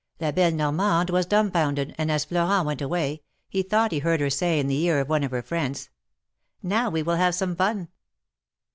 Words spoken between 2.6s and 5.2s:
went away, he thought he heard her say in the ear of